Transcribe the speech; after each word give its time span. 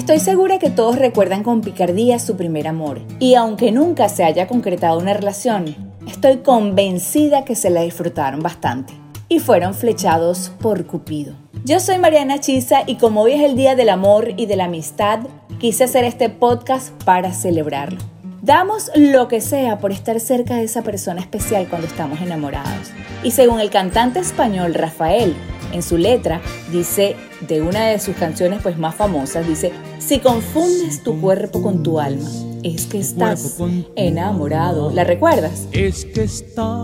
Estoy 0.00 0.18
segura 0.18 0.58
que 0.58 0.70
todos 0.70 0.96
recuerdan 0.96 1.42
con 1.42 1.60
picardía 1.60 2.18
su 2.18 2.34
primer 2.34 2.66
amor, 2.66 3.02
y 3.18 3.34
aunque 3.34 3.70
nunca 3.70 4.08
se 4.08 4.24
haya 4.24 4.48
concretado 4.48 4.98
una 4.98 5.12
relación, 5.12 5.76
estoy 6.08 6.38
convencida 6.38 7.44
que 7.44 7.54
se 7.54 7.68
la 7.68 7.82
disfrutaron 7.82 8.42
bastante 8.42 8.94
y 9.28 9.40
fueron 9.40 9.74
flechados 9.74 10.52
por 10.58 10.86
Cupido. 10.86 11.34
Yo 11.66 11.80
soy 11.80 11.98
Mariana 11.98 12.40
Chisa 12.40 12.82
y 12.86 12.94
como 12.94 13.20
hoy 13.20 13.32
es 13.32 13.42
el 13.42 13.56
Día 13.56 13.76
del 13.76 13.90
Amor 13.90 14.32
y 14.38 14.46
de 14.46 14.56
la 14.56 14.64
Amistad, 14.64 15.20
quise 15.58 15.84
hacer 15.84 16.04
este 16.04 16.30
podcast 16.30 16.94
para 17.04 17.34
celebrarlo. 17.34 17.98
Damos 18.40 18.90
lo 18.94 19.28
que 19.28 19.42
sea 19.42 19.80
por 19.80 19.92
estar 19.92 20.18
cerca 20.18 20.54
de 20.54 20.64
esa 20.64 20.80
persona 20.80 21.20
especial 21.20 21.68
cuando 21.68 21.86
estamos 21.86 22.22
enamorados. 22.22 22.90
Y 23.22 23.32
según 23.32 23.60
el 23.60 23.68
cantante 23.68 24.18
español 24.20 24.72
Rafael, 24.72 25.36
en 25.72 25.82
su 25.82 25.96
letra 25.96 26.40
dice 26.70 27.16
de 27.46 27.62
una 27.62 27.86
de 27.86 27.98
sus 27.98 28.16
canciones 28.16 28.60
pues 28.62 28.78
más 28.78 28.94
famosas 28.94 29.46
dice 29.46 29.72
si 29.98 30.18
confundes 30.18 31.02
tu 31.02 31.20
cuerpo 31.20 31.62
con 31.62 31.82
tu 31.82 32.00
alma 32.00 32.28
es 32.62 32.86
que 32.86 32.98
estás 32.98 33.56
enamorado 33.96 34.90
la 34.90 35.04
recuerdas 35.04 35.66
es 35.72 36.04
que 36.04 36.24
estás 36.24 36.80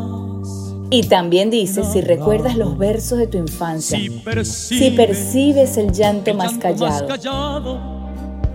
y 0.90 1.02
también 1.02 1.50
dice 1.50 1.82
si 1.84 2.00
recuerdas 2.00 2.56
los 2.56 2.78
versos 2.78 3.18
de 3.18 3.26
tu 3.26 3.38
infancia 3.38 3.98
si 3.98 4.10
percibes, 4.10 4.78
si 4.78 4.90
percibes 4.90 5.76
el 5.76 5.92
llanto 5.92 6.34
más 6.34 6.54
callado 6.54 7.96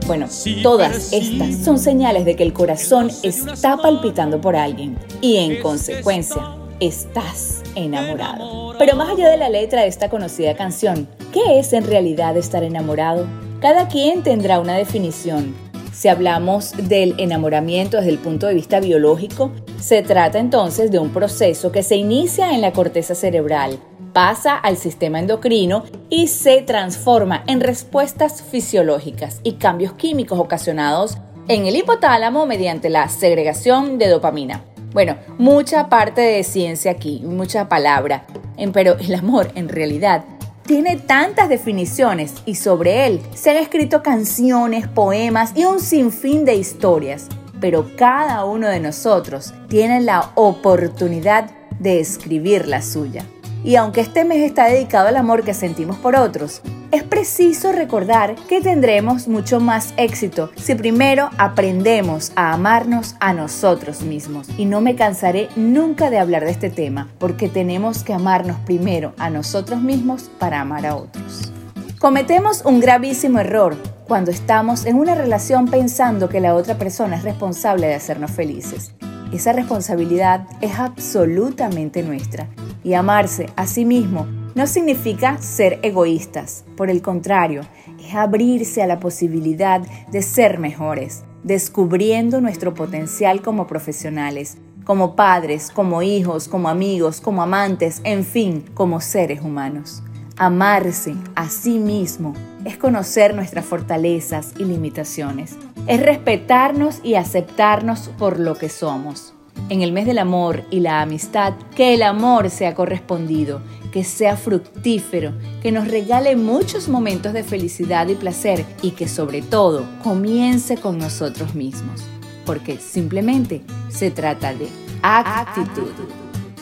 bueno, 0.07 0.27
todas 0.63 1.13
estas 1.13 1.63
son 1.63 1.79
señales 1.79 2.25
de 2.25 2.35
que 2.35 2.43
el 2.43 2.53
corazón 2.53 3.09
está 3.23 3.77
palpitando 3.77 4.41
por 4.41 4.55
alguien. 4.55 4.97
Y 5.21 5.37
en 5.37 5.61
consecuencia 5.61 6.57
estás 6.81 7.61
enamorado. 7.75 8.73
Pero 8.77 8.97
más 8.97 9.09
allá 9.09 9.29
de 9.29 9.37
la 9.37 9.49
letra 9.49 9.81
de 9.81 9.87
esta 9.87 10.09
conocida 10.09 10.55
canción, 10.55 11.07
¿qué 11.31 11.59
es 11.59 11.71
en 11.71 11.85
realidad 11.85 12.35
estar 12.35 12.63
enamorado? 12.63 13.27
Cada 13.61 13.87
quien 13.87 14.23
tendrá 14.23 14.59
una 14.59 14.75
definición. 14.75 15.55
Si 15.93 16.07
hablamos 16.07 16.73
del 16.89 17.13
enamoramiento 17.19 17.97
desde 17.97 18.09
el 18.09 18.17
punto 18.17 18.47
de 18.47 18.55
vista 18.55 18.79
biológico, 18.79 19.51
se 19.79 20.01
trata 20.01 20.39
entonces 20.39 20.89
de 20.89 20.97
un 20.97 21.11
proceso 21.11 21.71
que 21.71 21.83
se 21.83 21.95
inicia 21.95 22.53
en 22.53 22.61
la 22.61 22.73
corteza 22.73 23.13
cerebral, 23.13 23.77
pasa 24.11 24.55
al 24.55 24.77
sistema 24.77 25.19
endocrino 25.19 25.83
y 26.09 26.27
se 26.27 26.63
transforma 26.63 27.43
en 27.45 27.61
respuestas 27.61 28.41
fisiológicas 28.41 29.39
y 29.43 29.53
cambios 29.53 29.93
químicos 29.93 30.39
ocasionados 30.39 31.17
en 31.47 31.67
el 31.67 31.75
hipotálamo 31.75 32.47
mediante 32.47 32.89
la 32.89 33.07
segregación 33.09 33.99
de 33.99 34.07
dopamina. 34.07 34.70
Bueno, 34.93 35.15
mucha 35.37 35.87
parte 35.87 36.21
de 36.21 36.43
ciencia 36.43 36.91
aquí, 36.91 37.21
mucha 37.23 37.69
palabra, 37.69 38.25
pero 38.73 38.97
el 38.99 39.15
amor 39.15 39.51
en 39.55 39.69
realidad 39.69 40.25
tiene 40.65 40.97
tantas 40.97 41.49
definiciones 41.49 42.35
y 42.45 42.55
sobre 42.55 43.07
él 43.07 43.21
se 43.33 43.51
han 43.51 43.57
escrito 43.57 44.03
canciones, 44.03 44.87
poemas 44.87 45.53
y 45.55 45.65
un 45.65 45.79
sinfín 45.79 46.45
de 46.45 46.55
historias, 46.55 47.27
pero 47.59 47.91
cada 47.95 48.45
uno 48.45 48.67
de 48.67 48.79
nosotros 48.79 49.53
tiene 49.69 50.01
la 50.01 50.31
oportunidad 50.35 51.49
de 51.79 51.99
escribir 51.99 52.67
la 52.67 52.81
suya. 52.81 53.25
Y 53.63 53.75
aunque 53.75 54.01
este 54.01 54.25
mes 54.25 54.39
está 54.39 54.65
dedicado 54.65 55.07
al 55.07 55.17
amor 55.17 55.43
que 55.43 55.53
sentimos 55.53 55.97
por 55.97 56.15
otros, 56.15 56.61
es 56.91 57.03
preciso 57.03 57.71
recordar 57.71 58.35
que 58.49 58.59
tendremos 58.59 59.27
mucho 59.27 59.59
más 59.59 59.93
éxito 59.97 60.51
si 60.55 60.75
primero 60.75 61.29
aprendemos 61.37 62.31
a 62.35 62.53
amarnos 62.53 63.15
a 63.19 63.33
nosotros 63.33 64.01
mismos. 64.01 64.47
Y 64.57 64.65
no 64.65 64.81
me 64.81 64.95
cansaré 64.95 65.47
nunca 65.55 66.09
de 66.09 66.19
hablar 66.19 66.43
de 66.43 66.51
este 66.51 66.69
tema, 66.69 67.09
porque 67.19 67.49
tenemos 67.49 68.03
que 68.03 68.13
amarnos 68.13 68.57
primero 68.65 69.13
a 69.17 69.29
nosotros 69.29 69.79
mismos 69.81 70.31
para 70.39 70.59
amar 70.59 70.85
a 70.85 70.95
otros. 70.95 71.53
Cometemos 71.99 72.65
un 72.65 72.79
gravísimo 72.79 73.39
error 73.39 73.77
cuando 74.07 74.31
estamos 74.31 74.85
en 74.85 74.97
una 74.97 75.13
relación 75.13 75.67
pensando 75.67 76.29
que 76.29 76.41
la 76.41 76.55
otra 76.55 76.79
persona 76.79 77.15
es 77.15 77.23
responsable 77.23 77.87
de 77.87 77.93
hacernos 77.93 78.31
felices. 78.31 78.91
Esa 79.31 79.53
responsabilidad 79.53 80.47
es 80.59 80.77
absolutamente 80.77 82.03
nuestra 82.03 82.49
y 82.83 82.93
amarse 82.93 83.47
a 83.55 83.67
sí 83.67 83.85
mismo 83.85 84.27
no 84.55 84.67
significa 84.67 85.37
ser 85.41 85.79
egoístas, 85.81 86.65
por 86.75 86.89
el 86.89 87.01
contrario, 87.01 87.61
es 87.99 88.13
abrirse 88.15 88.81
a 88.81 88.87
la 88.87 88.99
posibilidad 88.99 89.81
de 90.11 90.21
ser 90.21 90.59
mejores, 90.59 91.23
descubriendo 91.43 92.41
nuestro 92.41 92.73
potencial 92.73 93.41
como 93.41 93.67
profesionales, 93.67 94.57
como 94.83 95.15
padres, 95.15 95.71
como 95.71 96.01
hijos, 96.01 96.47
como 96.47 96.67
amigos, 96.67 97.21
como 97.21 97.41
amantes, 97.41 98.01
en 98.03 98.25
fin, 98.25 98.65
como 98.73 98.99
seres 98.99 99.41
humanos. 99.41 100.03
Amarse 100.37 101.15
a 101.35 101.49
sí 101.49 101.77
mismo 101.77 102.33
es 102.65 102.77
conocer 102.77 103.35
nuestras 103.35 103.65
fortalezas 103.65 104.53
y 104.57 104.65
limitaciones, 104.65 105.55
es 105.87 106.01
respetarnos 106.01 106.99
y 107.03 107.15
aceptarnos 107.15 108.09
por 108.17 108.39
lo 108.39 108.55
que 108.55 108.69
somos 108.69 109.33
en 109.69 109.81
el 109.81 109.91
mes 109.91 110.05
del 110.05 110.19
amor 110.19 110.63
y 110.69 110.79
la 110.79 111.01
amistad, 111.01 111.53
que 111.75 111.93
el 111.93 112.03
amor 112.03 112.49
sea 112.49 112.75
correspondido, 112.75 113.61
que 113.91 114.03
sea 114.03 114.37
fructífero, 114.37 115.33
que 115.61 115.71
nos 115.71 115.87
regale 115.87 116.35
muchos 116.35 116.89
momentos 116.89 117.33
de 117.33 117.43
felicidad 117.43 118.07
y 118.07 118.15
placer 118.15 118.65
y 118.81 118.91
que 118.91 119.07
sobre 119.07 119.41
todo 119.41 119.85
comience 120.03 120.77
con 120.77 120.97
nosotros 120.97 121.55
mismos, 121.55 122.01
porque 122.45 122.77
simplemente 122.77 123.61
se 123.89 124.11
trata 124.11 124.53
de 124.53 124.69
actitud. 125.01 125.91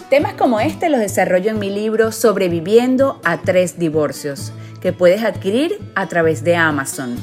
Temas 0.10 0.34
como 0.34 0.60
este 0.60 0.90
los 0.90 1.00
desarrollo 1.00 1.52
en 1.52 1.60
mi 1.60 1.70
libro 1.70 2.12
Sobreviviendo 2.12 3.22
a 3.24 3.38
tres 3.38 3.78
divorcios, 3.78 4.52
que 4.82 4.92
puedes 4.92 5.24
adquirir 5.24 5.80
a 5.94 6.08
través 6.08 6.44
de 6.44 6.56
Amazon. 6.56 7.16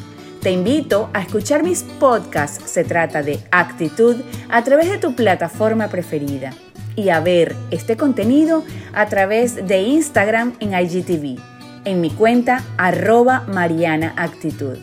Te 0.47 0.53
invito 0.53 1.11
a 1.13 1.23
escuchar 1.23 1.65
mis 1.65 1.83
podcasts, 1.83 2.71
se 2.71 2.85
trata 2.85 3.21
de 3.21 3.41
actitud, 3.51 4.15
a 4.49 4.63
través 4.63 4.89
de 4.89 4.99
tu 4.99 5.17
plataforma 5.17 5.89
preferida 5.89 6.53
y 6.95 7.09
a 7.09 7.19
ver 7.19 7.57
este 7.73 7.97
contenido 7.97 8.63
a 8.93 9.07
través 9.07 9.67
de 9.67 9.83
Instagram 9.83 10.53
en 10.61 10.73
IGTV, 10.73 11.41
en 11.85 12.01
mi 12.01 12.11
cuenta 12.11 12.63
arroba 12.77 13.41
Mariana 13.49 14.15
Actitud. 14.17 14.79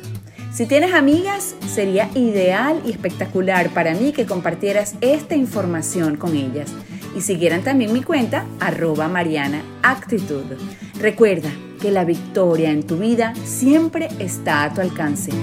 Si 0.51 0.65
tienes 0.65 0.93
amigas, 0.93 1.55
sería 1.65 2.09
ideal 2.13 2.81
y 2.85 2.91
espectacular 2.91 3.69
para 3.69 3.93
mí 3.93 4.11
que 4.11 4.25
compartieras 4.25 4.95
esta 4.99 5.35
información 5.35 6.17
con 6.17 6.35
ellas 6.35 6.73
y 7.15 7.21
siguieran 7.21 7.63
también 7.63 7.93
mi 7.93 8.03
cuenta 8.03 8.43
arroba 8.59 9.07
Mariana 9.07 9.63
Actitud. 9.81 10.43
Recuerda, 10.99 11.51
que 11.83 11.91
la 11.91 12.05
victoria 12.05 12.71
en 12.71 12.83
tu 12.83 12.95
vida 12.95 13.33
siempre 13.43 14.07
está 14.17 14.63
a 14.63 14.73
tu 14.73 14.79
alcance. 14.79 15.33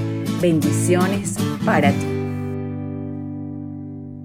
Bendiciones 0.41 1.37
para 1.67 1.91
ti. 1.91 2.20